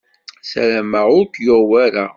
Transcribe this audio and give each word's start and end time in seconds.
Ssarameɣ 0.43 1.07
ur 1.17 1.25
k-yuɣ 1.27 1.61
wara. 1.69 2.05